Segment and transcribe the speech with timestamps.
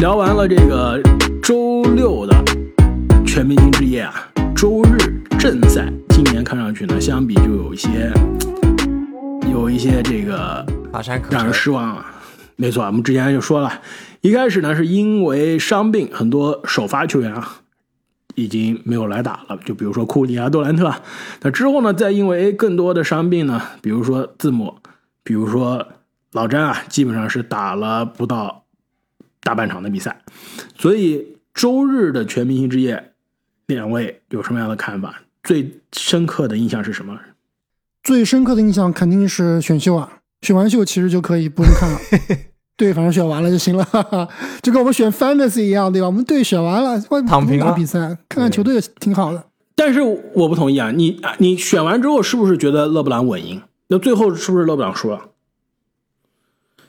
[0.00, 0.98] 聊完了这个
[1.42, 2.34] 周六的
[3.26, 4.14] 全明星之夜啊，
[4.56, 4.96] 周日
[5.38, 8.10] 正赛，今年看上去呢，相比就有一些
[9.52, 10.64] 有一些这个
[11.28, 12.14] 让人失望啊。
[12.56, 13.70] 没错，我们之前就说了，
[14.22, 17.56] 一开始呢是因为伤病，很多首发球员啊
[18.36, 20.94] 已经没有来打了，就比如说库里啊、杜兰特。
[21.42, 24.76] 那之后呢，再因为更多的伤病呢，比如说字母，
[25.22, 25.86] 比如说
[26.32, 28.59] 老詹啊，基本上是打了不到
[29.42, 30.22] 大半场的比赛。
[30.76, 33.12] 所以周日的全明星之夜，
[33.66, 35.22] 两位有什么样的看法？
[35.42, 37.18] 最深刻的印象是什么？
[38.02, 41.98] 最深刻的印象肯定是选秀啊，选完秀其实就可以不用看了。
[42.76, 44.26] 对，反正选完了就行了，哈哈，
[44.62, 46.06] 就跟我们选 fantasy 一样，对吧？
[46.06, 46.98] 我们队选完了，
[47.28, 49.44] 躺平了比赛，看看球队挺好的。
[49.74, 53.60] 但是我不同意啊，你你选完之后是不是觉得勒布朗稳赢？
[53.88, 55.28] 那最后是不是勒布朗输了？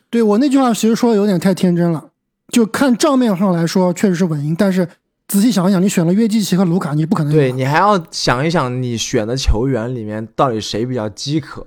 [0.10, 2.11] 对我那句话其实说的有点太天真了，
[2.52, 4.88] 就看账面上来说确实是稳赢，但是
[5.28, 11.66] 仔细想一想，你选了约基奇和卢卡，你不可能对你还要想一想，你选的球员里面到底谁比较饥渴？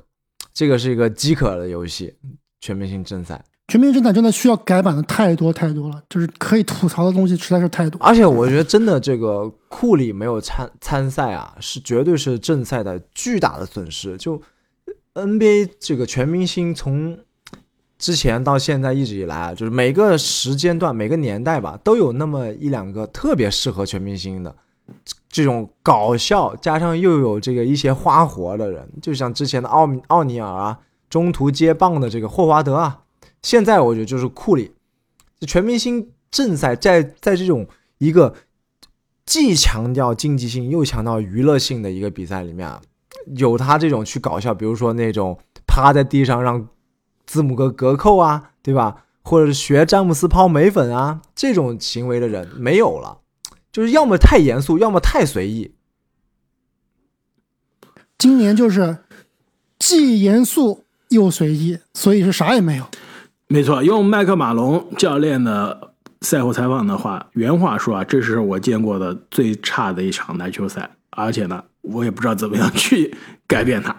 [0.52, 2.14] 这个是一个饥渴的游戏，
[2.60, 3.42] 全明星正赛。
[3.66, 7.98] 全明星正赛真的需要改版的太多太多了，就是可以吐槽的东西实在是太多。
[8.00, 14.18] 而且我觉得真的这个库里没有参参赛啊，是绝对是正赛的巨大的损失。
[14.18, 14.40] 就
[15.14, 17.18] NBA 这个全明星从
[18.04, 24.54] 之前到现在一直以来啊，就是每个时间段、每个年代吧，都有那么一两个特别适合全明星的
[25.30, 33.00] 这种搞笑，加上又有这个一些花活的人，就像之前的奥奥尼尔啊，中途接棒的这个霍华德啊。
[33.40, 34.72] 现在我觉得就是库里，
[35.46, 37.66] 全明星正赛在在这种
[37.96, 38.34] 一个
[39.24, 42.82] 既强调竞技性又强调娱乐性的一个比赛里面啊，
[43.36, 46.68] 有他这种去搞笑，比如说那种趴在地上让
[47.26, 49.04] 字母哥隔扣啊，对吧？
[49.22, 53.20] 或者是学詹姆斯抛眉粉啊这种行为的人没有了，
[53.72, 55.74] 就是要么太严肃，要么太随意。
[58.18, 58.98] 今年就是
[59.78, 62.86] 既严肃又随意，所以是啥也没有。
[63.46, 73.16] 没错，用麦克马龙教练的赛后采访的话，原话说啊，这是我见过的最差的一场篮球赛，而且呢，我也不知道怎么样去
[73.46, 73.96] 改变它。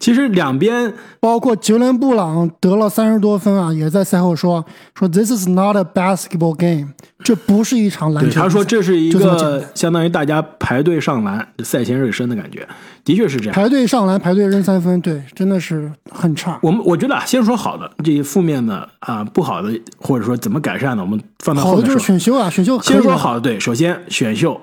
[0.00, 4.64] 其实两边包括杰伦布朗得了三十多分啊，也在赛后说
[4.98, 6.88] 说 This is not a basketball game，
[7.22, 8.40] 这不是一场篮球。
[8.40, 12.66] 他说这是一个相当于大家排队上篮、赛前热身的感觉，
[13.04, 13.54] 的确是这样。
[13.54, 16.58] 排队上篮、排队扔三分，对，真的是很差。
[16.62, 21.82] 我们我觉得啊，先说好的，这些负面的啊不好的，或者说怎么改善的，我们放到后面说。
[21.82, 24.58] 好的就是选秀啊，选秀先说好的，对，首先选秀。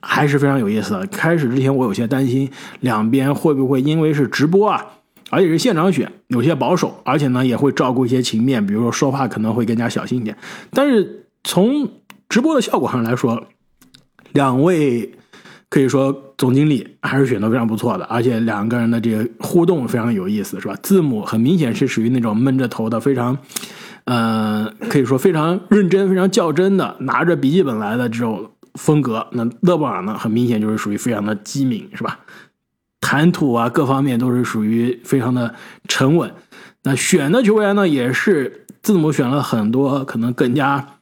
[0.00, 1.06] 还是非常有意思的。
[1.06, 2.50] 开始之前，我有些担心
[2.80, 4.84] 两边会不会因为是直播啊，
[5.30, 10.36] 而且是现场选，有些保守，而且呢也会照顾一些情面，比如说说话可能会更加小心一点。
[10.70, 11.88] 但是从
[12.28, 13.42] 直播的效果上来说，
[14.32, 15.12] 两位
[15.68, 20.74] 可以说总经理还是选的非常不错的，而且两个人的这个互动非常有意思，是吧？
[20.82, 23.36] 字母很明显是属于那种闷着头的，非常，
[24.04, 28.50] 呃，可以说非常认真、非常较真的，拿着笔记本来的这种。
[28.78, 30.16] 风格，那勒布朗呢？
[30.16, 32.20] 很明显就是属于非常的机敏，是吧？
[33.00, 35.54] 谈吐啊，各方面都是属于非常的
[35.86, 36.32] 沉稳。
[36.84, 40.98] 那选的球员呢，也是字母选了很多，可能更加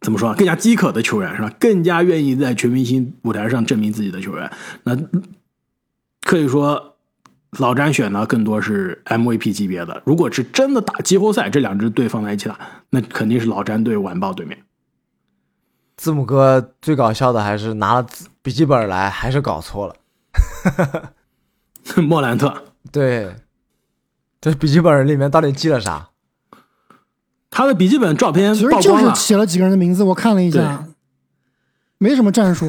[0.00, 1.52] 怎么说，更加饥渴的球员，是吧？
[1.58, 4.50] 更加愿意在全明星舞台上证明自己的球员。
[4.84, 4.96] 那
[6.22, 6.96] 可以说，
[7.58, 10.02] 老詹选的更多是 MVP 级别的。
[10.04, 12.58] 如果是真的打季后赛，这两支队放在一起打，
[12.90, 14.58] 那肯定是老詹队晚报对面。
[15.96, 18.06] 字母哥最搞笑的还是拿了
[18.42, 19.96] 笔记本来，还是搞错了。
[22.02, 22.52] 莫兰特，
[22.92, 23.34] 对，
[24.40, 26.10] 这笔记本里面到底记了啥？
[27.50, 30.84] 他的笔记本照片其实就是写了几个人的名字，我看了一下，
[31.96, 32.68] 没什么战术。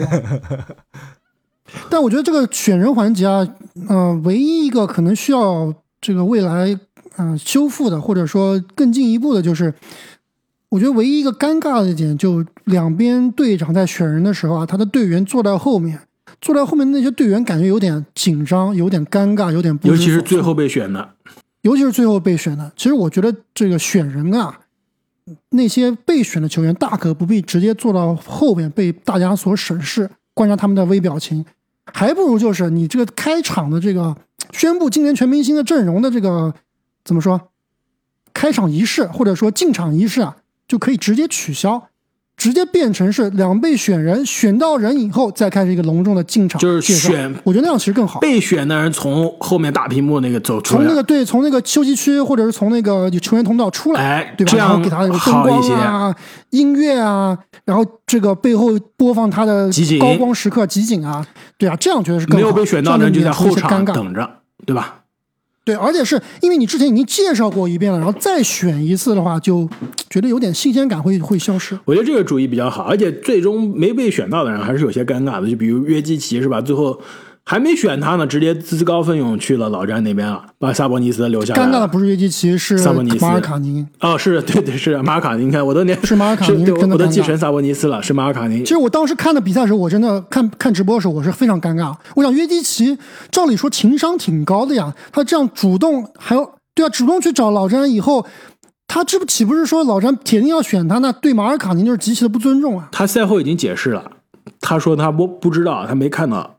[1.89, 3.45] 但我觉得这个选人环节啊，
[3.89, 6.79] 嗯，唯一一个可能需要这个未来
[7.17, 9.73] 嗯修复的，或者说更进一步的，就是。
[10.69, 15.97] 我觉得唯一一个尴尬的点，就两边队长在选人的时候啊，他的队员坐在后面，
[16.41, 19.77] 坐在后面那些队员感觉有点紧张，有点尴尬，有点。
[19.83, 21.13] 尤其是最后被选的，
[21.61, 22.69] 尤其是最后被选的。
[22.75, 24.59] 其实我觉得这个选人啊，
[25.51, 31.45] 那些被选的球员大可不必直接坐到后面被大家所审视，观察他们的微表情，
[31.85, 34.13] 还不如就是你这个开场的这个
[34.51, 36.53] 宣布今年全明星的阵容的这个
[37.05, 37.39] 怎么说，
[38.33, 40.35] 开场仪式或者说进场仪式啊。
[40.67, 41.87] 就可以直接取消，
[42.35, 48.19] 直接变成是两被选人，选到人以后再开始一个隆重的进场就是选我觉得那样其实更好。
[48.19, 54.51] 被选的人从后面大屏幕那个走出来，从那个对，从那个休息区或者是从那个球员通道出来，对吧？
[54.51, 56.15] 哎这样然后给他有灯光好一些啊、
[56.51, 61.25] 音乐啊，然后这个背后播放他的集高光时刻集锦啊，
[61.57, 62.41] 对啊，这样觉得是更好。
[62.41, 63.83] 没有被选到的人就在后场。
[63.85, 64.29] 等着，
[64.65, 64.99] 对吧？
[65.67, 69.67] 对，而且是因为你之前已经介绍过一遍了，然后再选一次的话，就
[70.09, 71.77] 觉得有点新鲜感会会消失。
[71.83, 76.61] 我觉得这个主意比较好，而且最终没被选到的人还是有些尴尬的，就比如约基奇是吧？
[76.61, 76.97] 最后
[77.49, 81.53] 还没选他呢，直接自告奋勇去了老詹那边了，把萨博尼斯留下。
[81.53, 83.87] 尴尬的不是约基奇，是萨博尼斯马尔卡宁。
[84.01, 88.65] 哦，是对对是马尔卡宁，你看我都连是马尔卡宁是对我都记成萨博尼斯了，是马尔卡宁其。
[88.65, 91.95] 实我当时看的比赛的时候，我真的看看直播的时候，我是非常尴尬。
[92.15, 92.97] 我想约基奇
[93.31, 98.25] 照理说情商挺高的呀，他这样主动还要对啊，主动去找老詹以后，
[98.87, 100.97] 他这不岂不是说老詹铁定要选他？
[100.97, 102.89] 那对马尔卡宁就是极其的不尊重啊！
[102.91, 104.11] 他赛后已经解释了，
[104.59, 106.56] 他说他不不知道，他没看到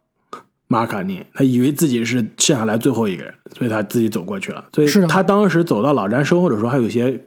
[0.68, 4.64] 马卡尼，他以为自己是剩下来最后一个人，所以他自己走过去了。
[4.72, 7.24] 所以他当时走到老詹身后的时候，还有些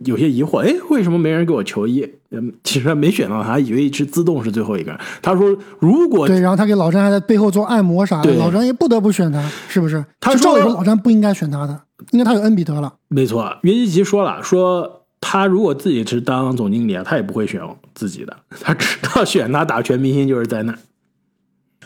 [0.00, 2.06] 有些疑惑，哎，为什么没人给我球衣？
[2.30, 5.00] 嗯，其实他没选到他，以为是自动是最后一个人。
[5.20, 10.04] 他说，如果对，然后他给老詹还在背后做按摩啥的，老詹也不得不选他，是不是？
[10.20, 11.80] 他就照理说说老詹不应该选他的，
[12.10, 12.92] 因为他有恩比德了。
[13.08, 17.60] 没错，约基奇说了，说他如果自己是当总经理啊，他也不会选
[17.94, 20.78] 自己的，他知道选他打全明星就是灾难。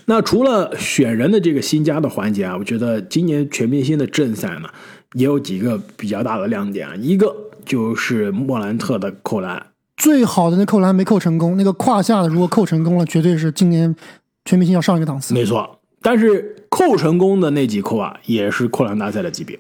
[0.07, 4.69] 那除了选人的这个新加的环节啊，我觉得今年全明星的正赛呢，
[5.15, 9.67] 也有几个比较大的亮点啊，一个就是莫兰特的扣篮，
[9.97, 13.95] 最好的那扣篮没扣成功，那个胯下的如果扣成功了，绝对是今年
[14.45, 15.35] 全明星要上一个档次。
[15.35, 19.59] 没错，但是扣成功的那几扣啊，也是扣篮大赛的级别。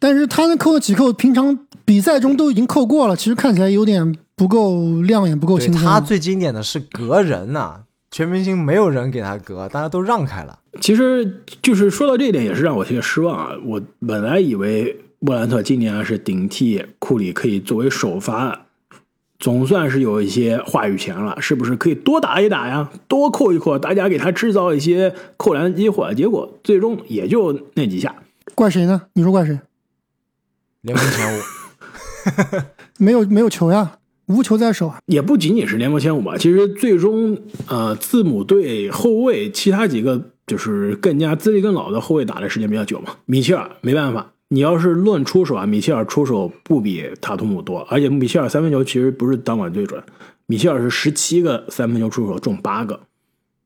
[0.00, 5.82] 但是他那扣的几扣，平常比赛中都已经扣过了，其实看起来有点不够亮眼，不够对新鲜。
[5.82, 10.58] 他最经典的是隔人呐、全明星没有人给他隔，大家都让开了。
[10.80, 13.54] 其实就是说到这一点，也是让我有些失望啊。
[13.64, 18.66] 我本来以为莫兰特今年啊是顶替库里可以作为首发，
[19.38, 26.14] 总算是有一些话语权了，是不是可以多打一打呀，多扣一扣，大家给他制造一些扣篮的机会？
[26.14, 28.14] 结果最终也就那几下。
[28.54, 29.02] 怪谁呢？
[29.12, 29.58] 你说怪谁？
[30.80, 31.42] 联盟前五，
[32.98, 34.98] 没有没有球呀，无球在手啊。
[35.06, 37.36] 也不仅仅是联盟前五吧，其实最终
[37.66, 43.16] 呃字母队后卫其他几个就是更加资历更老的后卫打的时间比较久嘛。
[43.26, 50.02] 米切尔没办法，你要是论出手啊，米切尔出手不比塔图姆多，而且米切尔三分球其实不是当晚最准，
[50.46, 53.00] 米切尔是十七个三分球出手中八个，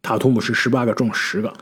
[0.00, 1.52] 塔图姆是十八个中十个，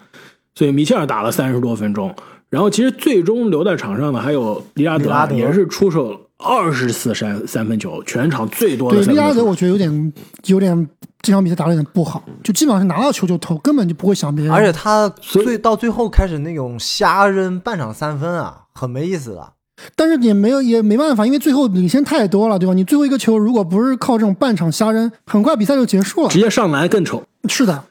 [0.55, 2.15] 所以米切尔打了三十多分钟。
[2.51, 9.29] 然后其实最终留在场上的还有利拉德也是出手二十次三三分球，全场最多的对，三分球出手。
[9.29, 10.13] 利拉德我觉得有点
[10.47, 10.89] 有点
[11.23, 14.53] 这场比赛打的有点不好，就基本上是拿到球就投，根本就不会想别人。
[14.53, 19.53] 而且他所以最到最后开始那种瞎扔半场三分啊，很没意思的。
[19.97, 22.75] 但是也没有也没办法，因为最后领先太多了，对吧？
[22.75, 26.39] 你最后一个球如果不是靠这种半场瞎扔，很快比赛就结束了直。
[26.39, 27.23] 接上篮更丑。
[27.49, 27.85] 是的，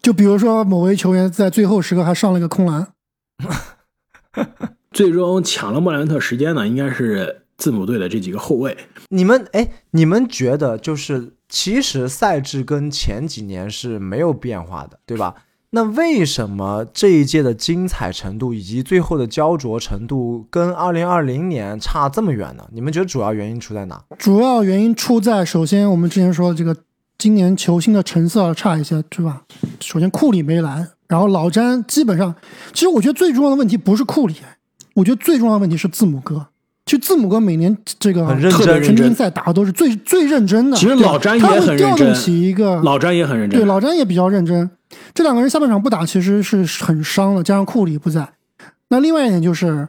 [0.00, 2.86] 就比如说某位球员在最后时刻还上了个空篮，
[4.92, 8.76] 最终抢了莫兰特时间呢，应该是字母队的这几个后卫。
[9.08, 15.34] 你们哎，你们觉得就是其实赛制跟前几年是没有变化的，对吧？
[15.70, 22.64] 那为什么这一届的精彩程度以及最后的焦灼程度跟二零二零年差这么远呢？
[22.72, 24.00] 你们觉得主要原因出在哪？
[24.16, 26.76] 主要原因出在首先我们之前说的这个
[27.24, 29.40] 今年球星的成色差一些，对吧？
[29.80, 32.34] 首先库里没来，然后老詹基本上，
[32.74, 34.34] 其实我觉得最重要的问题不是库里，
[34.92, 36.48] 我觉得最重要的问题是字母哥。
[36.84, 40.76] 其实字母哥每年这个很认真特别认真全明星赛打的都是最最认真的。
[40.76, 43.58] 其实老詹也他会很调动认真起一个老詹也很认真。
[43.58, 44.70] 对，老詹也比较认真。
[45.14, 48.34] 这两个人下半场不打，其实是很伤的，加上库里不在。
[48.88, 49.88] 那另外一点就是，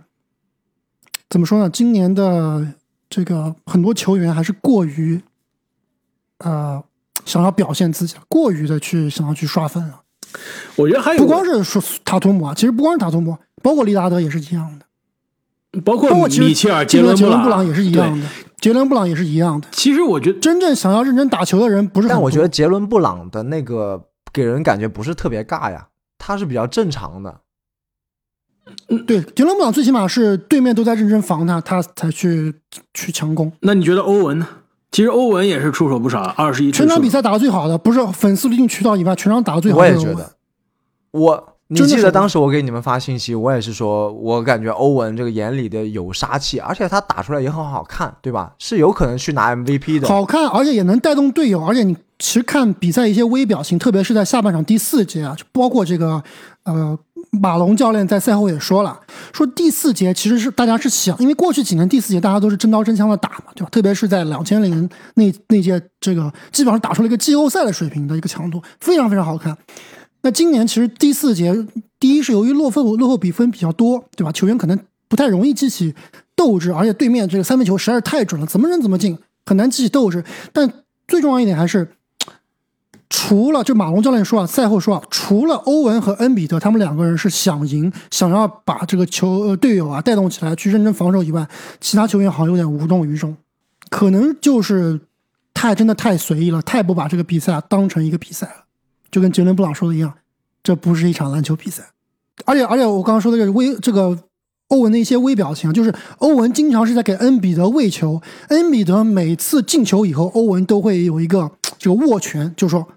[1.29, 1.69] 怎么说呢？
[1.69, 2.65] 今年的
[3.09, 5.19] 这个很多球员还是过于，
[6.37, 6.81] 呃，
[7.25, 10.01] 想要表现自己了，过于的去想要去刷分了。
[10.75, 18.27] 我觉得还有不光是说塔图姆啊，其实不光是塔图姆，包括利拉德也是一样的，包括包括米切尔、杰伦杰伦布朗也是一样的，
[18.59, 19.67] 杰伦布朗也是一样的。
[19.71, 27.41] 其实我觉得真正想要认真打球的人不是，但我觉得杰伦布朗的那个给人感觉不是特别尬呀，他是比较正常的。
[28.89, 32.51] 嗯对杰伦布朗最起码是对面都在认真防他，他才去
[32.95, 33.51] 去强攻。
[33.59, 34.47] 那你觉得欧文呢？
[34.95, 39.89] 其实欧文也是出手不少，二十一全场比赛打的最好的，不是粉丝滤镜渠道以外，全场打的最好的我。
[39.89, 40.31] 也觉得，
[41.11, 48.53] 我你记得当时我给你们发信息，我也是说，我感觉欧文这个眼里的有杀气，而且他打出来也很好看，对吧？
[48.57, 50.07] 是有可能去拿 MVP 的。
[50.07, 56.23] 好看，而且也能带动队友，而且你其实看比赛一些微表情，特别是在下半场第四节啊，就包括这个
[56.63, 56.97] 呃
[57.31, 58.97] 马龙教练在赛后也说了，
[59.33, 63.69] 说第四节其实是大家是想，因为过去几年第四节大家都是真刀真枪的打嘛，对吧？
[63.69, 69.57] 特别是在两千零那那届，这个基本上打出了一个季后赛的水平的一个强度，非常非常好看。
[70.21, 71.53] 那今年其实第四节，
[71.99, 74.31] 第一是由于落分落后比分比较多，对吧？
[74.31, 75.93] 球员可能不太容易激起
[76.35, 80.23] 斗志，而且对面这个三分球实在是太准了，怎么扔怎么进，很难激起斗志。
[80.53, 80.71] 但
[81.07, 81.87] 最重要一点还是，
[83.09, 91.47] 除了就马龙教练说啊，赛后说啊，除了欧文和恩比德他们两个人是想赢，想要把这个球呃队友啊带动起来去认真防守以外，
[91.79, 93.35] 其他球员好像有点无动于衷，
[93.89, 94.99] 可能就是
[95.53, 98.65] 太真的太随意了，太不把这个比赛啊当成一个比赛了。
[99.11, 100.13] 就跟杰伦布朗说的一样，
[100.63, 101.83] 这不是一场篮球比赛，
[102.43, 104.17] 而且而且我刚刚说的这个微这个
[104.69, 112.87] 欧文的一些微表情，就是欧文经常是在给恩比德喂球，恩比德每次进球以后，欧文都会有一个这个握拳，就说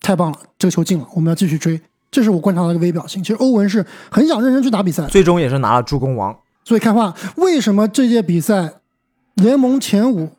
[0.00, 1.80] 太棒了，这个球进了，我们要继续追。
[2.10, 3.22] 这是我观察到一个微表情。
[3.22, 6.36] 其实欧文是很想认真去打比赛，最终也是拿了助攻王。
[6.64, 8.74] 所以看话，为什么这届比赛
[9.34, 10.30] 联盟前五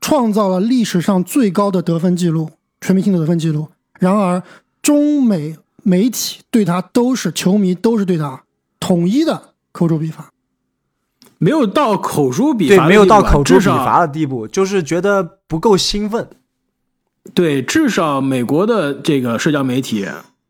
[0.00, 3.68] 创造了历史上最高的得分记录，全明星的得分记录？
[3.98, 4.42] 然而。
[4.82, 8.44] 中美媒体对他都是球迷，都是对他
[8.80, 10.30] 统一的口诛笔伐，
[11.36, 16.26] 没有到口诛笔伐，没有到口诛笔伐的地步，就是觉得不够兴奋。
[17.34, 20.06] 对，至少美国的这个社交媒体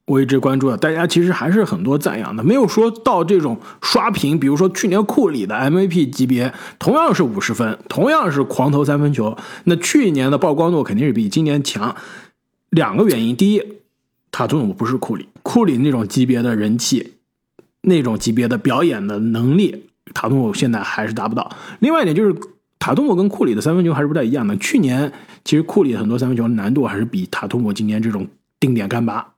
[0.06, 4.38] 我一直关注的，大家其实还是很多赞扬的，没有说到这种刷屏。
[4.38, 11.94] 比如说去年库里的 MVP 级别，同样是五十分，同样是狂投三分球，那去年的曝光度肯定是比今年强。
[12.70, 13.62] 两个原因，第一。
[14.32, 17.14] 塔图姆不是库里，库里那种级别的人气，
[17.82, 21.50] 那种级别的表演的能力，塔图姆现在还是达不到。
[21.80, 22.32] 另外一点就是，
[22.80, 24.56] 塔图姆跟库里的三分球还是不太一样的。
[24.56, 25.12] 去年
[25.44, 28.26] 其实库里很多三分球难度还是比塔图姆今年这种
[28.58, 29.34] 定点干拔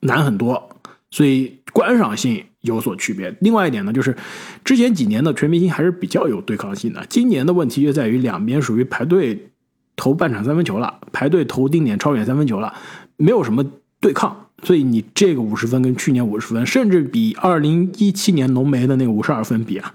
[0.00, 0.70] 难很多，
[1.12, 3.32] 所以观赏性有所区别。
[3.40, 4.16] 另外一点呢，就是
[4.64, 9.50] 之前几年的全明星还是比较有对抗性的，今年的问题就在于两边属于排队
[9.94, 12.74] 投半场三分球了，排队投定点超远三分球了，
[13.16, 13.64] 没有什么。
[14.02, 19.94] 对抗，所以你这个五十分跟去年五十分，甚至比二零一七年浓眉的那个五十二分比啊，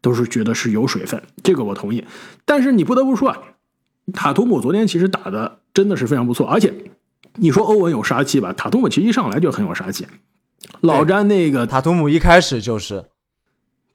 [0.00, 2.04] 都是觉得是有水分，这个我同意。
[2.44, 3.38] 但是你不得不说啊，
[4.12, 6.72] 塔图姆昨天其实打的真的是非常不错，而且
[7.36, 10.06] 你说欧文有杀气吧，塔图姆其实一上来就很有杀气。
[10.80, 13.04] 老詹那个塔图姆一开始就是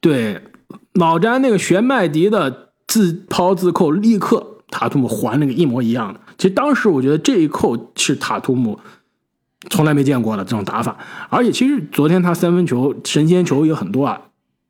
[0.00, 0.42] 对
[0.92, 6.20] 老詹那个玄麦迪的自抛自扣，立刻塔图姆还那个一模一样的。
[6.38, 8.78] 其实当时我觉得这一扣是塔图姆。
[9.70, 10.94] 从来没见过的这种打法，
[11.30, 14.20] 而且其实昨天他三分球神仙球也很多啊，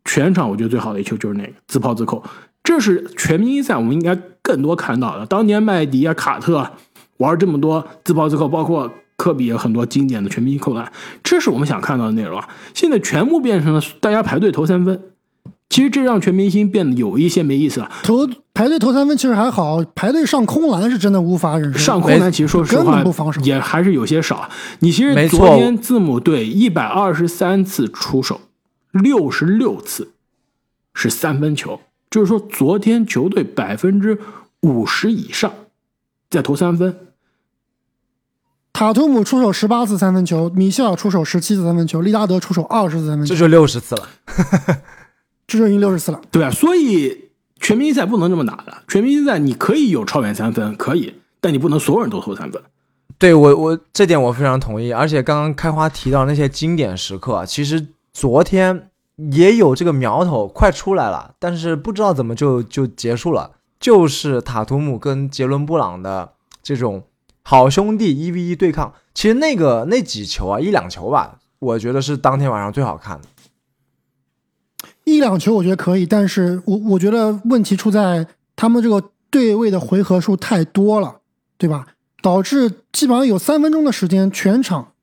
[0.04, 2.22] 全场我觉得最好的一球就是那个自抛自扣，
[2.62, 5.26] 这是全明星赛我们应该更多看到的。
[5.26, 6.70] 当年麦迪啊、卡特
[7.18, 10.90] 玩这么多自抛自扣，包括科比有很多经典的全明星扣篮，
[11.22, 12.48] 这是我们想看到的内容啊。
[12.74, 15.00] 现在全部变成了大家排队投三分。
[15.70, 17.90] 其实这让全明星变得有一些没意思了。
[18.04, 21.78] 投排队投三分其实还好，排队上空篮是真的无法忍受。
[21.78, 23.02] 上空篮其实说实话
[23.42, 24.48] 也还是有些少。
[24.80, 28.40] 你其实昨天字母队一百二十三次出手，
[28.94, 30.12] 六十六次
[30.94, 34.18] 是三分球，就是说昨天球队百分之
[34.60, 35.52] 五十以上
[36.30, 36.96] 在投三分。
[38.72, 44.08] 塔图姆出手十八次三分球，米歇尔出手十七次三分球，利拉德出手二十次三分球，这就六十次了。
[45.46, 47.28] 这就已经六十次了，对啊，所以
[47.60, 48.78] 全明星赛不能这么打的。
[48.88, 52.62] 全明星赛你可以有超远三分，可以，但你不能所有人都投三分。
[53.18, 54.90] 对我，我这点我非常同意。
[54.90, 63.56] 而且刚刚开花提到那些经典时刻啊，其实昨天也有这个苗头快出来了，但是不知道怎么就就结束了。
[63.78, 67.02] 就是塔图姆跟杰伦布朗的这种
[67.42, 73.28] 好兄弟一 v 一对抗，其实那个那几球啊，一两球吧，我觉得是当天晚上最好看的。
[75.02, 81.20] 一两球我觉得可以，但是我我觉得问题出在他们这个对位的回合数太多了，
[81.58, 81.88] 对吧？
[82.22, 84.93] 导致基本上有三分钟的时间，全场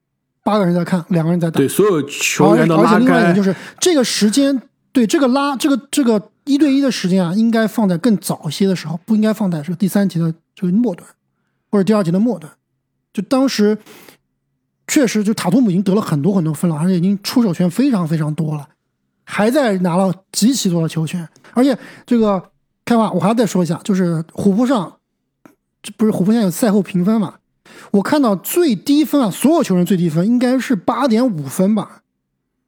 [0.43, 1.57] 八个人在看，两个人在打。
[1.57, 2.89] 对，所有球员的拉开。
[2.89, 11.07] 而且另外一点就是这个时间，对这个拉这个这个一对一的时间啊，应该放在更早一些的时候，不应该放在这个第三节的这个末端，
[11.69, 12.51] 或者第二节的末端。
[13.13, 13.77] 就当时
[14.87, 18.67] 确实，就塔图姆已经得了很多很多分了，而且已经出手权非常非常多了。
[19.23, 22.41] 还在拿了极其多的球权，而且这个
[22.83, 24.97] 开话，我还要再说一下，就是虎扑上，
[25.81, 27.35] 这不是虎扑现在有赛后评分嘛？
[27.91, 32.01] 我看到最低分啊，所有球员最低分应该是八点五分吧？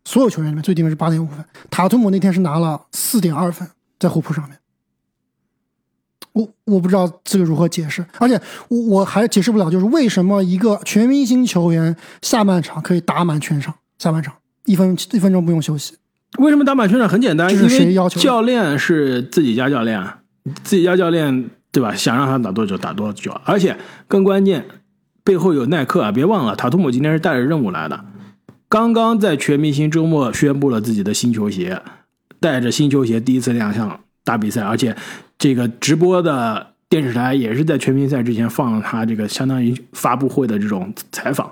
[0.05, 1.43] 所有球员里面最低分是八点五分。
[1.69, 3.67] 塔图姆那天是拿了四点二分，
[3.99, 4.57] 在虎扑上面。
[6.33, 14.33] 我我不知道这个如何解释，而且我我还解释不了，就是为什么一个全明星球员下半场可以打满全场，下半场
[14.65, 15.95] 一分一分钟不用休息。
[16.39, 17.07] 为什么打满全场？
[17.07, 20.03] 很简单，这是谁要求教练是自己家教练，
[20.63, 21.93] 自己家教练对吧？
[21.95, 23.77] 想让他打多久打多久，而且
[24.07, 24.65] 更关键，
[25.23, 26.11] 背后有耐克啊！
[26.11, 28.03] 别忘了，塔图姆今天是带着任务来的，
[28.67, 31.81] 刚刚在全明星周末宣布了自己的新球鞋，
[32.39, 34.95] 带着新球鞋第一次亮相打比赛，而且
[35.37, 41.49] 这个直播的电视台也是在全明星赛之前放了他这个相当于发布会的这种采访，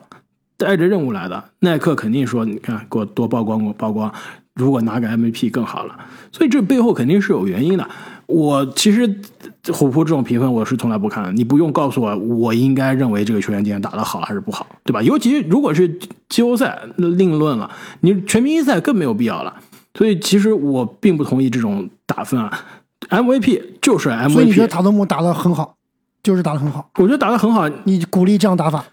[0.58, 1.44] 带着任务来的。
[1.60, 4.14] 耐克肯定说，你看给我多曝光，给我曝光。
[4.56, 5.96] 如果拿个 MVP 更好了，
[6.32, 7.88] 所以这背后肯定是有原因的。
[8.28, 9.20] 我其实
[9.74, 15.02] 虎扑这种评分我是从来不看的，你不用告诉我我应该认为这个球员今天打得好还是不好，对吧？
[15.02, 17.70] 尤其如果是季后赛，那另论了，
[18.02, 19.54] 你全明星赛更没有必要了。
[19.94, 22.50] 所以其实我并不同意这种打分啊
[23.10, 24.30] ，MVP 就是 MVP。
[24.30, 25.76] 所以你觉得塔图姆打得很好，
[26.24, 28.86] 就是打得很好，我觉得打得很好，你鼓励这样打法？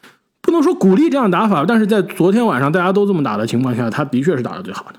[0.42, 4.98] 不能说鼓励这样打法，但是在昨天晚上大家都这么打的情况下，他的确是打得最好的。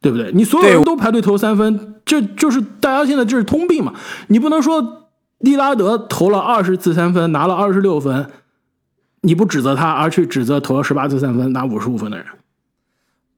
[0.00, 0.32] 对不对？
[0.32, 3.94] 你所有人都排队投三分，这就是大家现在这是通病嘛？
[4.28, 8.30] 你不能说利拉德投了二十次三分拿了二十六分，
[9.20, 12.26] 你不指责他，而去指责投了十八次三分拿五十五分的人。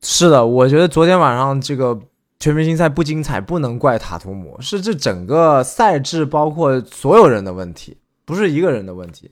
[0.00, 1.98] 是的，我觉得昨天晚上这个
[2.38, 9.30] 全明星赛不精彩，不能怪塔图姆，是这整个赛制包括所有人的问题，不是一个人的问题。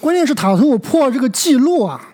[0.00, 2.11] 关键是塔图姆破这个记录啊！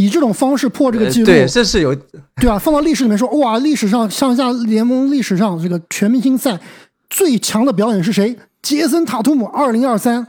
[0.00, 1.94] 以这种方式破这个记录，对，这是有
[2.36, 6.58] 对啊，放到历史里面说，哇，历史上上下联盟历史上这个全明星赛
[7.10, 8.34] 最强的表演是谁？
[8.62, 10.26] 杰森塔图姆，二零二三，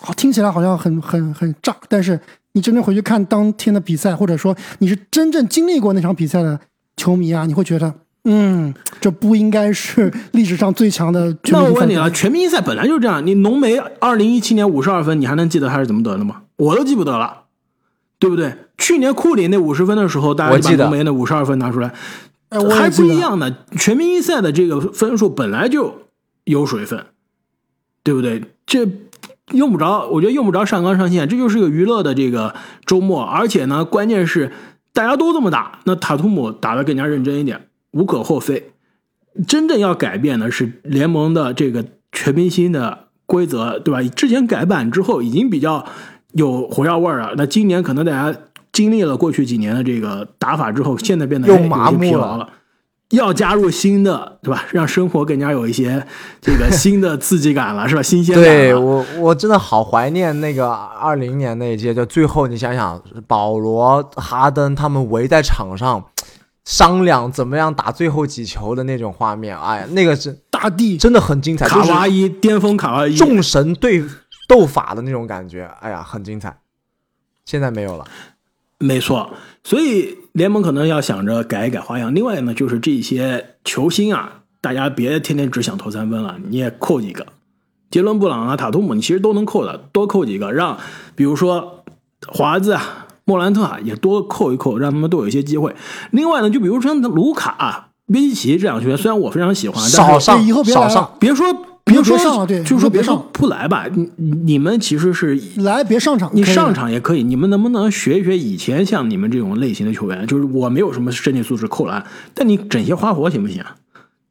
[0.00, 2.18] 好，听起来好像很很很炸，但是
[2.52, 6.58] 你真正回去看当天的比赛，或者说你是真正经历过那场比赛的
[6.96, 7.92] 球迷啊，你会觉得，
[8.24, 8.72] 嗯，
[9.02, 11.36] 这不应该是历史上最强的。
[11.44, 16.42] 那我问你啊，全明星赛本来就是这样，你浓眉二零一七年五十二分，你还能记得他是怎么得的吗？
[16.56, 17.44] 我都记不得了，
[18.18, 18.54] 对不对？
[18.80, 21.92] 去年库里那五十分的时候，大家就把浓眉那五十二分拿出来，
[22.70, 23.54] 还不一样呢。
[23.78, 25.94] 全明星赛的这个分数本来就
[26.44, 27.04] 有水分，
[28.02, 28.42] 对不对？
[28.64, 28.88] 这
[29.52, 32.54] 用不着，我觉得用不着上纲上线，这就是个娱乐的这个
[32.86, 33.22] 周末。
[33.22, 34.50] 而且呢，关键是
[34.94, 38.72] 大家都这么打，那塔图姆打得更加认真一点，无可厚非。
[39.46, 44.02] 真正要改变的是联盟的这个全明星的规则，对吧？
[44.16, 45.84] 之前改版之后已经比较
[46.32, 48.38] 有火药味了，那今年可能大家。
[48.72, 52.48] 经历了过去几年的这个打法之后，现在变得又麻木了。
[53.10, 54.64] 要加入新的，对吧？
[54.70, 56.06] 让生活更加有一些
[56.40, 58.00] 这个新的刺激感了，是吧？
[58.00, 58.44] 新鲜感。
[58.44, 66.04] 对我，我真的好怀念那个二零年那一届，就最后你想想，保罗、哈登他们围在场上
[66.64, 71.66] 商量怎么样打最后几球的那种画面，哎呀，那个是大地真的很精彩。
[71.66, 74.04] 卡哇伊巅峰，卡哇伊众神对
[74.46, 76.56] 斗法的那种感觉，哎呀，很精彩。
[77.44, 78.06] 现在没有了。
[78.82, 79.30] 没错，
[79.62, 82.14] 所以联盟可能要想着改一改花样。
[82.14, 87.26] 另外呢，就是这些球星啊，大家别天天只想投三分了，你也扣几个，
[87.90, 90.78] 杰伦布朗啊、塔图姆，你其实都能扣的，多扣几个，让
[91.14, 91.84] 比如说
[92.26, 95.76] 华子啊、莫兰特啊也多扣一扣，让他们都有一些机会。
[96.10, 101.46] 另外呢，就比如说卢卡、约基奇这两个球员，虽然我非常喜欢，少上以后别少上，别说。
[101.90, 103.86] 别说上了，对，就是说别上不来吧。
[103.94, 104.10] 你
[104.44, 107.22] 你们其实是来别上场，你上场也可以。
[107.22, 110.26] 你们能不能学一学以前像你们这种类型的球员？
[110.26, 113.62] 就是我没有什么身体素质扣篮，但你整些花活行不行？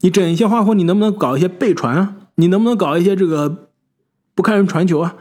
[0.01, 2.15] 你整一些花活，你能不能搞一些背传啊？
[2.35, 3.69] 你能不能搞一些这个
[4.33, 5.15] 不看人传球啊？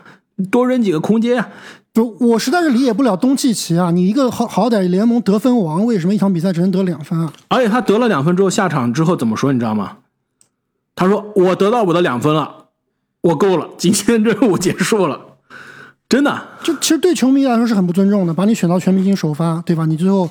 [0.51, 1.49] 多扔几个空接啊？
[1.93, 3.91] 不，我实在是理解不了东契奇啊！
[3.91, 7.33] 你一个好好歹联盟得分王，为什么一场比赛只能得两分啊？
[7.49, 9.53] 而且他得了两分之后下场之后怎么说？
[9.53, 9.97] 你知道吗？
[10.99, 12.65] 他说：“我得到我的两分了，
[13.21, 15.21] 我够了，今天任务结束了。”
[16.11, 19.87] 真的，就其实对球迷来说是很不尊重的，把你选到全明星首发，对吧？
[19.87, 20.29] 你最后，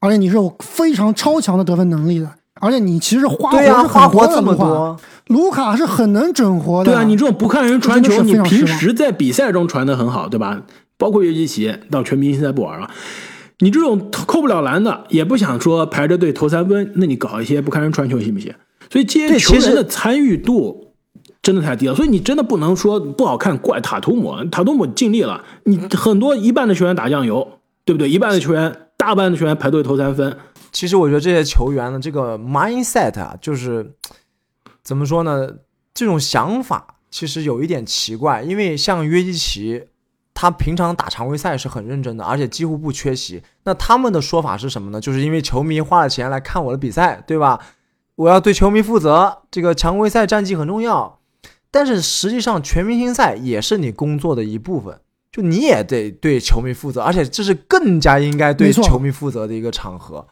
[0.00, 6.92] 而且你是有非常超强的得分能力的，而且你其实花活是花活这么多，卢卡是很能整活的。
[6.92, 10.60] 对啊，你这种不看人传球，你平时在比赛中传的很好，对吧？
[10.98, 12.90] 包括约基奇到全明星赛不玩了，
[13.60, 18.52] 你这种扣不了篮的，也不想说排着队投三分，那你搞一些不看人传球行不行？
[18.94, 20.92] 所以这些球员的参与度
[21.42, 25.44] 真的太低了，所以你真的不能说不好看怪塔图姆，塔图姆尽力了。
[25.64, 28.08] 你很多一半的球员打酱油，对不对？
[28.08, 30.38] 一半的球员，大半的球员排队投三分。
[30.70, 33.94] 其实我觉得这些球员的这个 mindset 啊，就是
[34.84, 35.48] 怎么说呢？
[35.92, 39.86] 这种想法其实有一点奇怪，因为像约基奇，
[40.32, 43.42] 他平常打常规赛是很认真的，而且几乎不缺席。
[43.64, 45.00] 那他们的说法是什么呢？
[45.00, 47.58] 就是因为球迷花了钱来看我的比赛，对吧？
[48.16, 51.18] 我要对球迷负责，这个常规赛战绩很重要。
[51.70, 55.00] 但是实际上，全明星赛也是你工作的一部分，
[55.32, 60.26] 就你也得对球迷负责，而且这是更加应该对球迷负责的一个场合。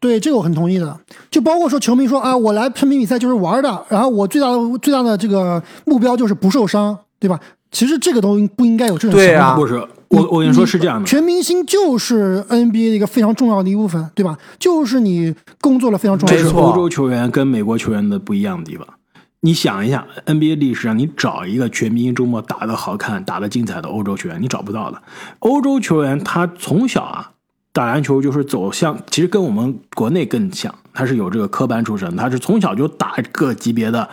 [0.00, 0.98] 对，这个我很同意的。
[1.30, 7.38] 就包括说球迷说啊，我来全民比赛就是玩的，然后我最大的最大的这个目标就是不受伤，对吧？
[7.70, 9.56] 其实这个都不应该有这种对啊
[10.08, 14.38] 我我跟你说是这样的，全明星就是 NBA 的一个非常重要的一部分，对吧？
[14.58, 16.54] 就是你工作了非常重要这是的事。
[16.54, 18.86] 没错欧洲球员跟美国球员的不一样的地方。
[19.40, 25.00] 你想一下，NBA 历史上你找一个全明星周末打得好看、打得精彩的欧洲球员，你找不到的。
[25.38, 27.30] 欧洲球员他从小啊
[27.72, 34.08] 打篮球就是走向，其实跟我们国内更像，他是有这个科班出身，他是从小就打各级别的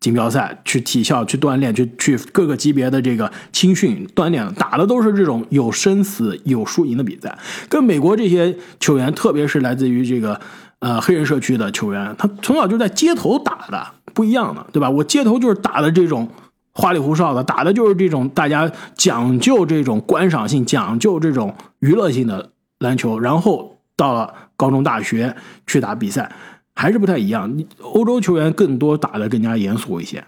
[0.00, 7.38] 锦标赛，去体校去锻炼，去去各个级别的这个青训锻炼，打的都是这种有生死、有输赢的比赛。
[7.68, 10.40] 跟美国这些球员，特别是来自于这个
[10.78, 14.88] 呃黑人社区的球员，他从小就在街头打的，不一样的，对吧？
[14.88, 16.26] 我街头就是打的这种
[16.72, 25.36] 花里胡哨的，打的就是这种大家讲究这种观赏性、讲究这种娱乐性的篮球，然后到了高中、大学
[25.66, 26.32] 去打比赛，
[26.80, 27.58] 还是不太一样。
[27.58, 30.24] 你欧洲球员更多打的更加严肃一些。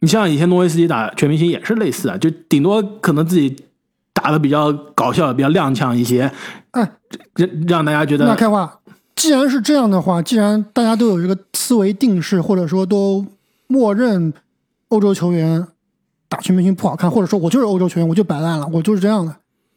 [0.00, 3.56] 你像以前诺维斯基打全明星也是类似啊，就顶多可能自己
[4.12, 6.30] 打的比较搞笑、比较踉跄一些，
[6.72, 6.92] 哎，
[7.34, 8.80] 让让大家觉得那开话，
[9.14, 13.24] 既然是这样的话，既然大家都有这个思维定式，或者说都
[13.68, 14.34] 默认
[14.88, 15.66] 欧洲球员
[16.28, 19.34] 打全明星不好看，或者说我就是欧洲球员，我就摆烂了，我就是这样的，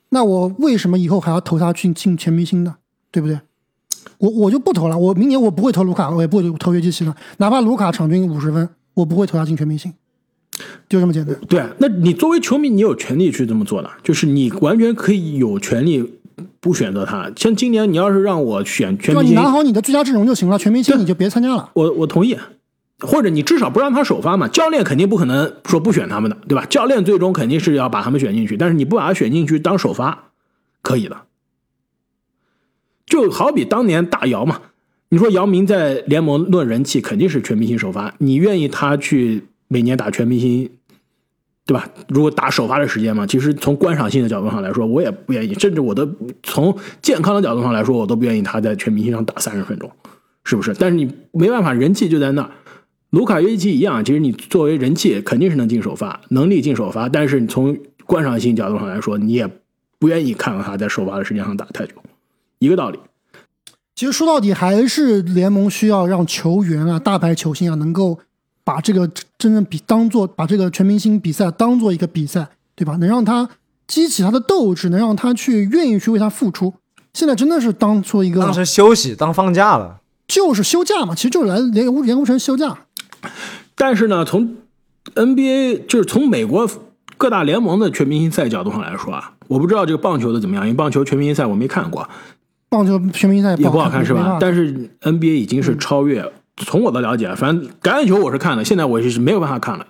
[0.10, 2.76] 那我为什么以后还要投他去进全明星呢？
[3.10, 3.40] 对不对？
[4.18, 9.94] 我我就不投了，我明年我不会投卢卡，我也不会投约基奇了，哪怕卢卡场均五十分，我不会投他进全明星，
[10.90, 11.36] 就这么简单。
[11.48, 16.14] 对，那你作为球迷，你有权利去这么做的，就是你完全可以有权利
[16.60, 17.32] 不选择他。
[17.36, 21.70] 像今年你要是让我选全明星，就你拿好你的最佳阵容就行了，全明星你就别参加了。
[21.74, 22.38] 我我同意，
[23.00, 24.48] 或者你至少不让他首发嘛。
[24.50, 26.66] 教练肯定不可能说不选他们的，对吧？
[26.66, 30.32] 教练最终肯定是要把他们选进去，但是你不把他选进去当首发，
[30.82, 31.16] 可以的。
[33.10, 34.62] 就好比当年大姚嘛，
[35.10, 40.70] 你说姚明在联盟论人气肯定是全明星首发，你愿意他去每年打全明星，
[41.66, 41.90] 对吧？
[42.08, 46.08] 如果打首发的时间嘛，其实从观赏性的角度上来说，我也不愿意，甚至我都
[46.44, 49.92] 从健康的角度上来说，我都不愿意他在全明星上打三十分钟，
[50.44, 50.74] 是不是？
[50.80, 52.50] 但是你没办法，人气就在那。
[53.10, 59.50] 卢卡约基奇一样，其实你作为人气肯定是能进首发，能力进首发，但是你从观赏性角度上来说，你也
[59.98, 61.94] 不愿意看到他在首发的时间上打太久，
[62.60, 63.00] 一个道理。
[63.96, 68.18] 其实说到底还是联盟需要让球员啊、大牌球星啊能够
[68.64, 72.96] 把这个真正比当做把这个全明星比赛当做一个比赛，对吧？
[72.98, 73.50] 能让他
[73.88, 76.74] 激起他的斗志，能让他去愿意去为他付出。
[77.14, 80.00] 现在真的是当做一个当成休息，当放假了。
[80.28, 82.86] 就是休假嘛，其实就是来联联合城休假。
[83.76, 84.56] 但是呢，从
[85.16, 86.70] NBA 就是从美国
[87.18, 92.08] 各大联盟的全明星赛角度上来说啊，我不知道这个棒球的怎么样，因为棒球全明星赛我没看过，
[92.70, 94.38] 棒球全明星赛也不好看是吧？
[94.40, 96.24] 但是 NBA 已经是超越。
[96.58, 99.86] 从我的了解，反正橄榄球我是看了，现在我是没有办法看了。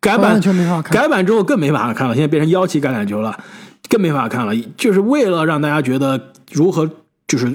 [0.00, 3.36] 改版球没法看改版之后更没办法看了，现在变成腰旗橄榄球了，
[3.88, 4.54] 更没办法看了。
[4.76, 6.88] 就是为了让大家觉得如何
[7.26, 7.52] 就是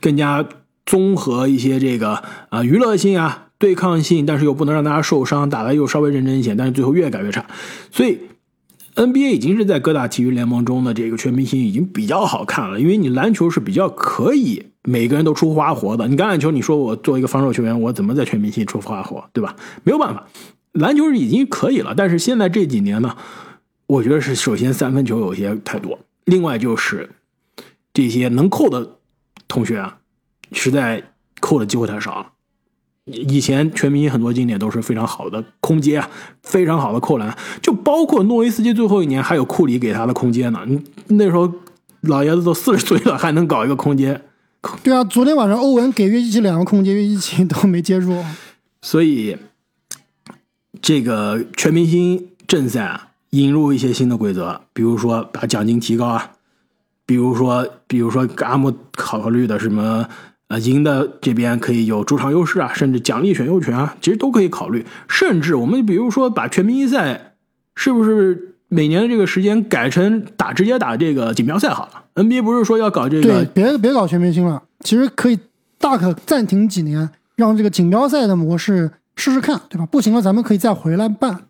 [0.00, 0.44] 更加
[0.84, 7.44] 综合一些这个啊、呃娱乐性啊、对抗性，但是又不能让大家受伤，打的又稍微认真一些，但是最后越改越差。
[7.90, 8.20] 所以
[8.96, 16.08] NBA 已经是在各大体育联盟中的这个全明星已经比较好看了，因为你篮球是比较可以每个人都出花活的。
[16.08, 19.54] 你橄榄球，你说我作为一个防守球员，我怎么在全明星出花活，对吧？
[19.84, 20.26] 没有办法，
[20.72, 23.14] 篮球已经可以了，但是现在这几年呢，
[23.86, 27.10] 我觉得是首先三分球有些太多，另外就是
[27.92, 28.96] 这些能扣的
[29.46, 29.98] 同学啊，
[30.52, 31.02] 实在
[31.40, 32.32] 扣的机会太少了。
[33.06, 36.10] 以前全明星很多经典都是非常好的空接啊，
[36.42, 40.60] 非常好的扣篮，就包括诺维斯基最后一年还有库里给他的空接呢。
[40.66, 41.52] 你那时候
[42.00, 44.20] 老爷子都四十岁了，还能搞一个空接，
[44.82, 48.24] 对啊，昨天晚上欧文给约基奇两个空接，约基奇都没接住。
[48.82, 49.36] 所以
[50.82, 56.32] 这个全明星正赛啊，引入一些新的规则，比如说把奖金提高啊，
[57.06, 60.08] 比如说比如说阿木考虑的什么
[60.48, 64.86] 呃赢的这边可以有主场优势啊，甚至奖励选秀权啊，其实都可以考虑。
[65.08, 67.32] 甚至我们比如说把全明星赛
[67.74, 75.38] 是不是每年的这个时间改成打直接打这个锦标赛好了？NBA 不是说要搞这个对，别别搞全明星了，其实可以
[75.78, 79.86] 大可暂停几年，让这个锦标赛的模式试试看，对吧？
[79.86, 81.40] 不行了，咱们可以再回来办。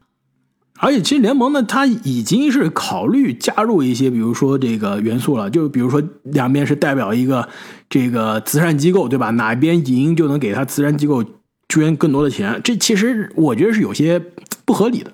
[0.78, 7.48] 而且其实联盟呢，它已经是考虑加入一些，比如说这个元素了，就比如说两边是代表一个
[7.88, 9.30] 这个慈善机构，对吧？
[9.30, 11.24] 哪边赢就能给他慈善机构
[11.68, 14.22] 捐更多的钱，这其实我觉得是有些
[14.64, 15.12] 不合理的。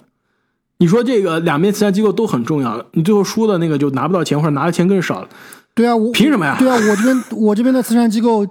[0.78, 5.28] 你说这个两边慈善机构都很重要，你最后输的那个就拿不到钱，或者拿的钱更少了，
[5.74, 6.56] 对啊，我凭什么呀？
[6.58, 8.44] 对啊，我这边我这边的慈善机构，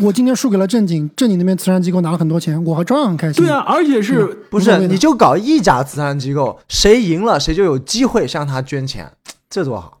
[0.00, 3.42] 我今天输给了正经，正经那边慈善机构拿了很多钱，我还照样很开心。
[3.42, 9.10] 对啊，而且是不是你就搞一家慈善机构，谁赢了谁就有机会向他捐钱，
[9.48, 10.00] 这多好！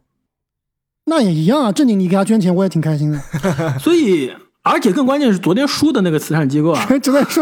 [1.06, 3.18] 那也一样啊，正经你给他捐钱，我也挺开心的。
[3.80, 4.30] 所以，
[4.62, 6.84] 而且更关键是昨天输的那个慈善机构啊，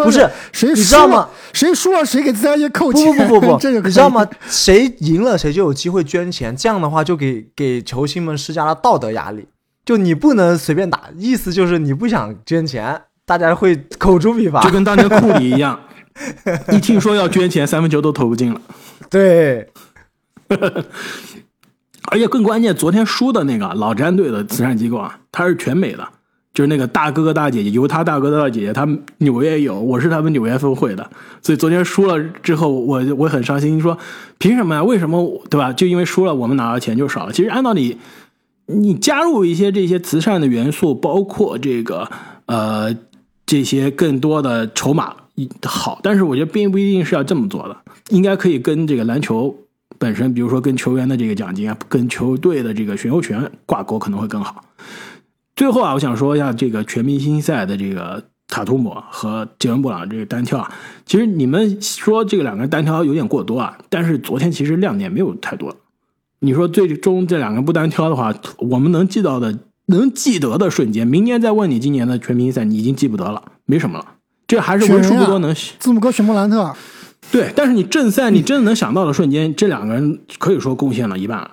[0.04, 1.28] 不是谁你知道吗？
[1.52, 3.16] 谁输了谁给慈善界扣钱？
[3.26, 4.24] 不不不不， 这个你知道吗？？
[4.46, 9.48] 谁赢了谁就有机会捐钱，这样的话就给给球星们施加了道德压力。
[9.84, 14.70] 就你不能随便打，意思就是你不想捐钱，大家会口诛笔伐就。
[14.70, 15.78] 跟当年库里一样，
[16.72, 18.60] 一听说要捐钱，三分球都投不进了。
[19.10, 19.68] 对，
[22.10, 26.08] 而且更关键，昨天输的那个老詹队的慈善机构啊，他是全美的，
[26.54, 31.10] 就是那个大哥哥大姐姐，犹他大哥大姐姐，他们纽约有，我是他们纽约分会的，
[31.42, 33.98] 所以昨天输了之后，我我很伤心，说
[34.38, 34.82] 凭什么呀？
[34.82, 35.72] 为什么对吧？
[35.72, 37.32] 就因为输了，我们拿到钱就少了。
[37.32, 37.98] 其实按道理，
[38.66, 42.10] 你加入一些这些慈善的元素，包括这个
[42.46, 42.94] 呃
[43.44, 45.14] 这些更多的筹码
[45.62, 47.76] 好，但是我觉得并不一定是要这么做的，
[48.10, 49.54] 应该可以跟这个篮球
[49.98, 54.64] 本身，比如说跟球员的这个奖金啊，跟球队的这个选秀权挂钩，可能会更好。
[55.56, 60.72] 最后啊，我想说一下这个全明星赛的这个塔图姆和杰伦布朗这个单挑啊，
[61.04, 65.76] 其实你们说这个两个人单挑有点过多啊，但是昨天其实亮点没有太多。
[66.44, 74.04] 你说最终这两个人不单挑的话，我们能记到的、能记得的瞬间，明年再问你今年的全明星赛，你已经记不得了，没什么了。
[74.46, 76.70] 这还是为数不多能字母哥选莫兰特，
[77.32, 81.50] 对，但是你正赛你真的能想到的瞬间，这两个人可以说贡献了一半了，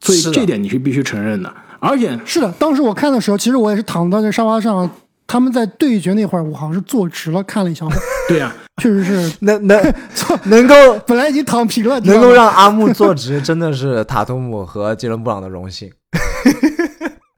[0.00, 1.52] 所以这点你是必须承认的。
[1.78, 4.90] 而且是的，当时我看的时候，其实我也是躺在这沙发上，
[5.30, 9.32] 他们在对决那会儿，我好像是坐直了看了一小会儿，对呀、确实是。
[9.46, 9.80] 能能
[10.12, 10.74] 坐，能够
[11.06, 15.88] 本来已经躺平了，能够让阿木 坐直，真的是塔图姆和杰伦布朗的荣幸。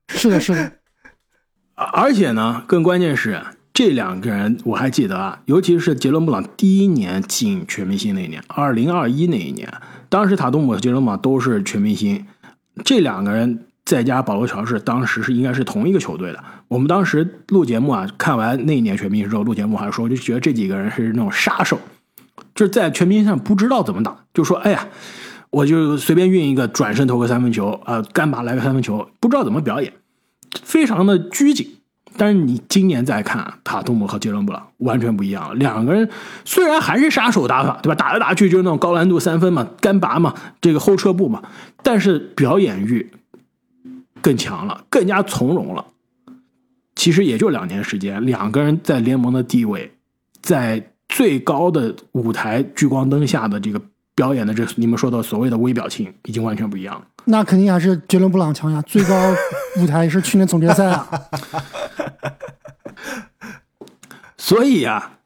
[0.08, 0.72] 是的，是的，
[1.76, 3.42] 而且呢，更关键是
[3.74, 9.70] 这两个人，我还记得啊，尤其是杰伦布朗第一年进全明星那一年，二零二一那一年，
[10.08, 12.26] 当时塔图姆和杰伦布朗都是全明星，
[12.86, 16.42] 这两个人再加保罗乔治，当时是应该是同一个球队的。
[16.68, 21.78] 我们当时录节目啊，看完那一年全明星之后录节目还说，就觉得这几个人是那种杀手，
[22.54, 24.88] 就是在全明星上不知道怎么打，就说哎呀。
[25.52, 29.92] 我就随便运一个转身投个三分球，啊、干拔来个三分球，不知道怎么表演，
[30.62, 31.76] 非常的拘谨。
[32.16, 36.08] 但是你今年再看塔图姆和杰伦布朗完全不一样了，两个人
[36.46, 37.94] 虽然还是杀手打法，对吧？
[37.94, 41.42] 打来打去就是那种高难度三分嘛，干拔嘛，这个后撤步嘛，
[41.82, 43.12] 但是表演欲
[44.22, 45.84] 更强了，更加从容了。
[46.94, 49.92] 其实也就两年时间，两个人在联盟的地位，
[50.40, 53.80] 在最高的舞台聚光灯下的这个
[54.14, 57.06] 表演的这你们说的所谓的微表情，已经完全不一样了。
[57.24, 59.34] 那肯定还是杰伦布朗强呀，最高
[59.78, 61.08] 舞台是去年总决赛啊，
[64.36, 65.18] 所以啊，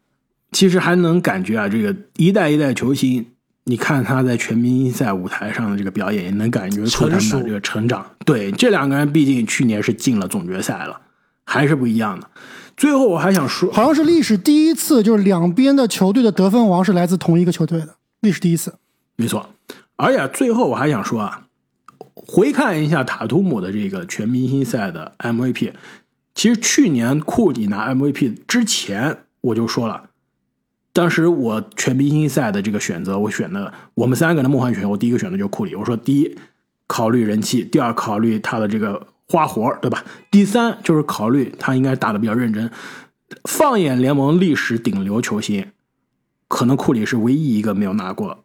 [0.52, 3.26] 其实还能感觉啊，这个一代一代球星，
[3.68, 8.06] 你看他在全明星赛舞台上的这个表演，也能感觉出他们的这个成长。
[8.24, 11.00] 对，这两个人毕竟去年是进了总决赛了，
[11.44, 12.28] 还是不一样的。
[12.76, 18.74] 最后我还想说，好像是历史第一次，就是两边的球队的得分王是来自同一个球队的，历史第一次。
[19.16, 19.48] 没错，
[19.96, 21.46] 而且最后我还想说啊，
[22.14, 25.72] 回看一下塔图姆的这个全明星赛的 MVP，
[26.36, 30.10] 其实去年库里拿 MVP 之前我就说了，
[30.96, 36.38] 当时我全明星赛的这个选择，我选的我们三个人梦幻选，我第一个选的就是库里，我说第一
[36.86, 40.02] 考虑人气，第二考虑他的这个花活对吧？
[40.30, 42.70] 第三就是考虑他应该打的比较认真。
[43.44, 45.66] 放眼联盟历史顶流球星，
[46.48, 48.44] 可能库里是唯一一个没有拿过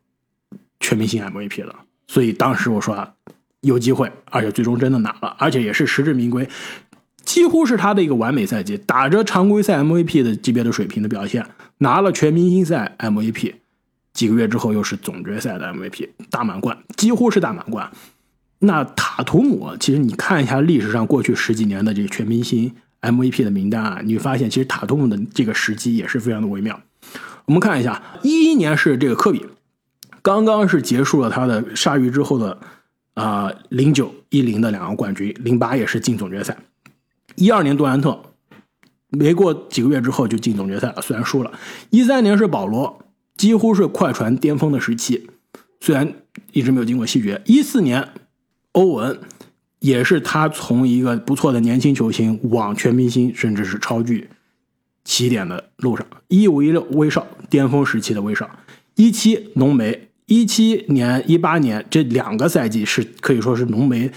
[0.82, 1.74] 全明星 MVP 的，
[2.08, 3.14] 所以当时我说啊，
[3.62, 6.50] 有机会，而且最终真的拿了，而且也是实至名归，
[7.32, 11.46] 几乎是他的一个完美赛季，打着常规赛 MVP 的级别的水平的表现，
[11.78, 13.54] 拿了全明星赛 MVP，
[14.12, 17.89] 几个月之后又是总决赛的 MVP 大满贯，几乎是大满贯。
[18.60, 26.78] 那塔图姆，其实你看一下历史上过去十几年的这个全明星 MVP 的名单啊，你会发现其实塔图姆的这个时机也是非常的微妙。
[27.46, 29.46] 我们看一下，一一年是这个科比，
[30.22, 32.58] 刚刚是结束了他的鲨鱼之后的
[33.13, 36.58] 啊零九一零的两个冠军，零八也是进总决赛，
[37.36, 38.22] 一二年杜兰特
[39.10, 41.52] 没过几个月之后就进总决赛了，虽然输了。
[41.89, 43.04] 一三年是保罗，
[43.36, 45.30] 几乎是快船巅峰的时期，
[45.80, 46.13] 虽然
[46.54, 47.41] 一直没有经过西决。
[47.46, 48.08] 一四年，
[48.72, 49.20] 欧文
[49.80, 54.30] 也是他从一个不错的年轻球星往全明星甚至是超巨
[55.04, 56.06] 起点的路上。
[56.30, 58.50] 一五一六威少巅峰时期的威少，
[58.96, 64.10] 一七浓眉，一七年一八年这两个赛季是可以说是浓眉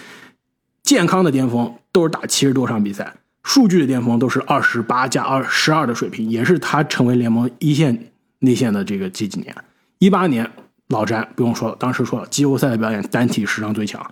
[0.84, 9.56] 健康的巅峰，都是打七十多场比赛，数据的巅峰都是二十八加二十二的水平，也是他成为联盟一线内线的这个这几年。
[9.98, 10.48] 一八年
[10.88, 14.06] 老詹不用说了，当时说了季后赛的表演单体史上最强。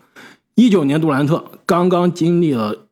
[0.55, 2.89] 一九年杜兰特刚刚经历了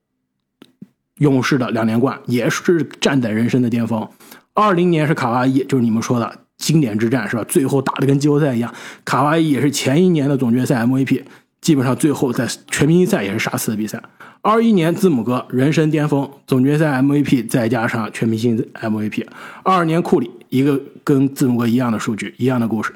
[1.16, 4.07] 勇士的两连冠，也是站在人生的巅峰。
[4.53, 7.45] 二零年是卡哇伊，就是你们说的经典之战是吧？
[7.45, 8.75] 最后打的跟季后赛一样。
[9.07, 11.23] 卡哇伊也是前一年的总决赛 MVP，
[11.61, 14.03] 基本上最后在全明星赛也是杀死的比赛。
[14.42, 19.27] 二一年字母哥人生巅峰，总决赛 MVP 再加上全明星 MVP。
[19.62, 22.94] 二二年库里一个跟字母哥一样的数据，一样的故事。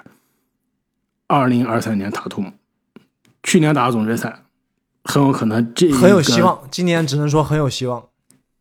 [1.27, 2.53] 二零二三年塔图姆，
[3.42, 4.44] 去年打总决赛，
[5.05, 6.59] 很有可能这很有希望。
[6.70, 8.03] 今年只能说很有希望，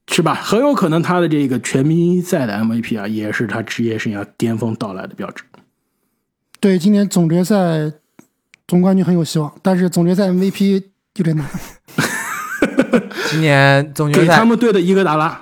[0.09, 0.33] 是吧？
[0.33, 5.45] 很有可能他的这个全明星赛的 MVP 啊，也是他职业生涯巅峰到来的标志。
[6.59, 7.91] 对，今年总决赛
[8.67, 10.83] 总冠军很有希望，但是总决赛 MVP
[11.15, 11.45] 有点难。
[13.29, 15.41] 今年总决赛，他们队的伊戈达拉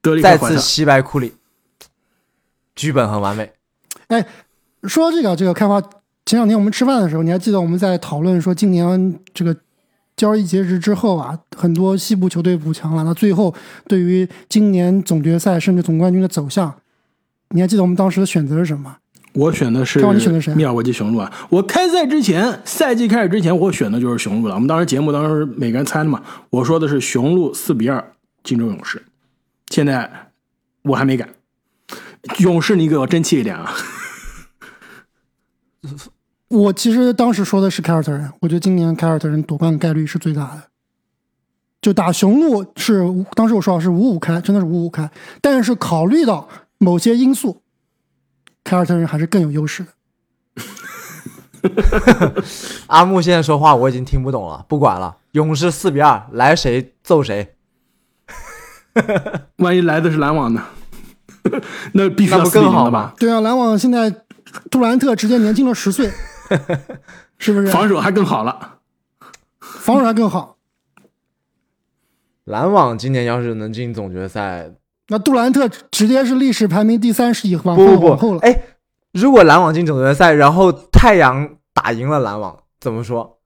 [0.00, 1.34] 得再次惜败库里，
[2.74, 3.52] 剧本很完美。
[4.08, 4.26] 哎，
[4.84, 5.80] 说这个这个开花，
[6.24, 9.56] 前两天我们吃饭的时候，你还记得我们在讨论说，今年这个
[10.16, 13.54] 交易截止之后啊，很多西部球队补强了，那最后
[13.86, 16.74] 对于今年总决赛甚至总冠军的走向，
[17.50, 18.96] 你还记得我们当时的选择是什么？
[19.34, 19.98] 我选的是
[20.54, 21.32] 密尔沃基雄鹿啊！
[21.50, 24.54] 我开赛之前，赛季开始之前，我选的就是雄鹿了。
[24.54, 28.12] 我们当时节目当时每个人猜的嘛，我说的是雄鹿四比二
[28.44, 29.02] 金州勇士。
[29.70, 30.30] 现在
[30.82, 31.28] 我还没改，
[32.38, 33.74] 勇士你给我争气一点啊！
[36.46, 40.62] 我其实当时说的是凯尔特人，我觉得今年凯尔特人夺冠概率是最大的。
[41.82, 43.02] 就打雄鹿是
[43.34, 45.10] 当时我说是五五开，真的是五五开。
[45.40, 47.63] 但是考虑到某些因素。
[48.64, 49.90] 凯尔特人还是更有优势的。
[52.88, 55.18] 阿木现在说话我已经听不懂了，不管了。
[55.32, 57.54] 勇士四比二，来谁揍谁。
[59.56, 60.64] 万一来的是篮网呢？
[61.92, 63.14] 那必须要更好吧？
[63.18, 64.10] 对啊，篮网现在
[64.70, 66.10] 杜兰特直接年轻了十岁，
[67.38, 67.66] 是不是？
[67.68, 68.78] 防守还更好了，
[69.60, 70.56] 防守还更好。
[72.44, 74.70] 篮网今年要是能进总决赛。
[75.08, 78.40] 那杜兰特直接是历史排名第三十一，往后往后了。
[78.40, 78.62] 哎，
[79.12, 83.38] 如果篮网进总决赛，然后太阳打赢了篮网，怎么说？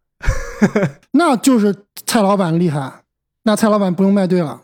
[1.13, 1.75] 那就是
[2.07, 3.03] 蔡老板厉害，
[3.43, 4.61] 那蔡老板不用卖队了。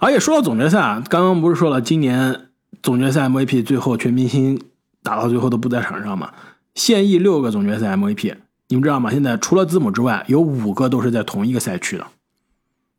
[0.00, 2.48] 而且说到总决赛啊，刚刚不是说了，今年
[2.82, 4.60] 总决赛 MVP 最后全明星
[5.02, 6.32] 打到最后都不在场上嘛？
[6.74, 8.34] 现役六个总决赛 MVP，
[8.66, 9.12] 你们知道吗？
[9.12, 12.04] 现在除了字母之外，有五个都是在同一个赛区的。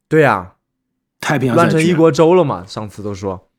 [0.07, 0.53] 对呀。
[1.19, 2.65] 太平洋乱成一锅粥了嘛？
[2.65, 3.49] 上次都说，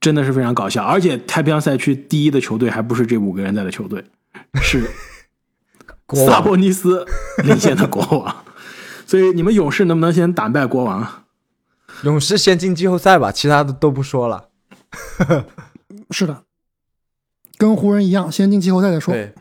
[0.00, 0.84] 真的是非常搞笑。
[0.84, 4.04] 而且太平洋赛区第一的球队还不是这五个人在的球队，
[4.60, 4.90] 是
[6.26, 7.06] 萨博尼斯
[7.44, 8.44] 领先的国王。
[9.06, 11.24] 所以你们勇士能不能先打败国王？
[12.02, 14.48] 勇士先进季后赛吧，其他的都不说了。
[16.10, 16.42] 是的，
[17.56, 19.14] 跟湖人一样，先进季后赛再说。
[19.14, 19.34] 对，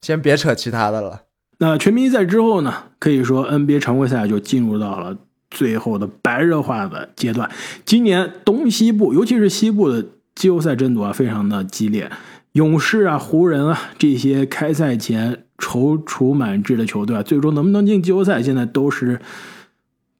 [0.00, 1.24] 先别扯其他的了。
[1.58, 2.84] 那全明星赛之后呢？
[2.98, 5.16] 可以说 NBA 常规赛就进入到了。
[5.50, 7.50] 最后的白热化的阶段，
[7.84, 12.10] 今年东西部，尤其是西部的季后赛争夺啊，非常的激烈。
[12.52, 19.20] 勇士啊、湖人啊这些开赛前踌躇满志的球队啊，最终能不能进季后赛，现在都是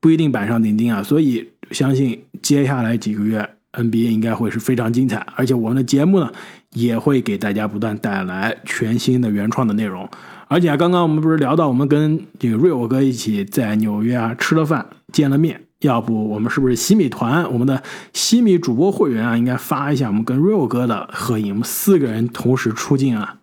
[0.01, 1.03] 不一定板上钉钉啊。
[1.03, 6.31] 所以，相信接下来几个月 NBA 应该会是非常精彩，而且我们的节目呢，
[6.75, 10.09] 也会给大家不断带来全新的原创的内容。
[10.47, 14.87] 而且啊，刚刚我们不是聊到我们跟这个瑞欧哥一起在纽约啊吃了饭。
[15.13, 17.51] 见了面，要不我们是不是西米团？
[17.53, 21.51] 我们的西米主播会员啊，应该发一下我们跟 Real 哥的合影。
[21.51, 23.39] 我们四个人同时出镜啊，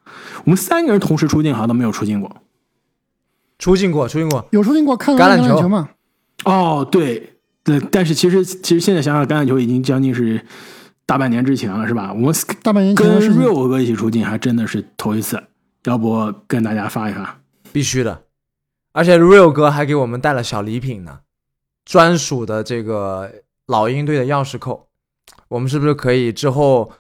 [0.46, 2.38] 我们三个人同时出镜好像都没有出镜过。
[3.60, 5.90] 出镜过，出镜过，有出镜过，看橄榄球吗？
[6.46, 10.46] 哦，对对，但是其实其实现在想想，橄榄球已经将近是
[11.06, 12.14] 大半年之前了，是吧？
[12.14, 15.42] 我们大半年跟 Real 哥一起出镜，还真的是头一次。
[15.86, 17.40] 要不跟大家发一发？
[17.72, 18.24] 必须的，
[18.92, 21.20] 而且 Real 哥还给我们带了小礼品呢。
[21.88, 23.32] 专属的这个
[23.66, 24.88] 老鹰队的钥匙扣，
[25.48, 26.92] 我们是不是可以之后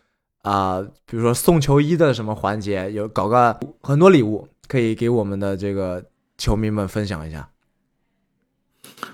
[0.44, 6.06] 啊，比如说送球衣的什么环节，有搞个很多礼物，可以给我们的这个
[6.38, 7.50] 球迷们分享一下。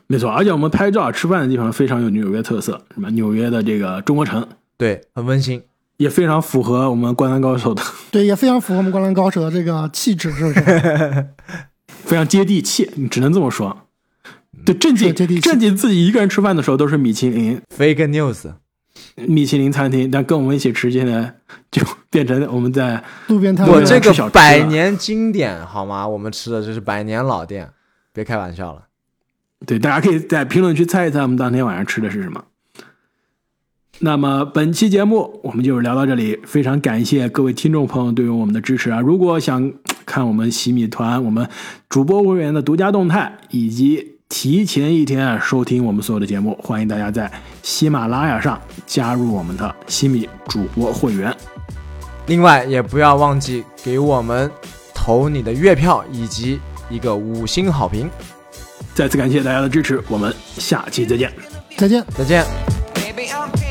[0.06, 4.48] 没错，而且我们拍照吃饭的地方非常有纽约特色，什么纽约的这个中国城，
[4.78, 5.64] 对，很温馨。
[5.98, 11.30] 也非常符合我们《灌篮高手》的， 对，也非常符合我们《灌篮高手》的这个气质，是不是？
[11.88, 13.88] 非常接地气，你只能这么说。
[14.66, 18.54] 对，正经正经自己一个人吃饭的时候都是米其林 fake news，
[19.16, 21.36] 米其林餐厅，但跟我们一起吃，现在
[21.70, 26.08] 就变成我们在路边摊我这个百年经典好吗？
[26.08, 27.70] 我们吃的这是百年老店，
[28.14, 28.84] 别开玩笑了。
[29.66, 32.44] 对，大家可以在评论区猜一猜我们当天晚上吃的是什么。
[34.00, 39.00] 那么本期节目我们就聊到这里，非常感谢各位听众朋友对于我们的支持啊！
[39.00, 39.72] 如果想
[40.06, 41.48] 看我们洗米团、我们
[41.88, 47.32] 主播会员的独家动态，以及提前一天收听我们所有的节目，欢迎大家在
[47.62, 51.32] 喜马拉雅上加入我们的西米主播会员。
[52.26, 54.50] 另外，也不要忘记给我们
[54.92, 56.60] 投你的月票以及
[56.90, 58.10] 一个五星好评。
[58.96, 61.32] 再次感谢大家的支持，我们下期再见。
[61.78, 62.04] 再见。
[62.18, 63.63] 再见。